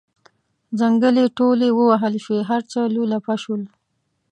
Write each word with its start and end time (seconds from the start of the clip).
ځنګلې 0.79 1.25
ټولې 1.37 1.67
ووهل 1.73 2.13
شوې 2.25 2.41
هر 2.49 2.61
څه 2.71 2.79
لولپه 2.95 3.35
شول. 3.43 3.61